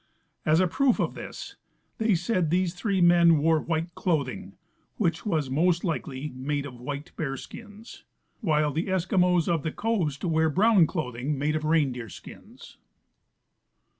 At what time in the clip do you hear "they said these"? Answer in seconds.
1.99-2.73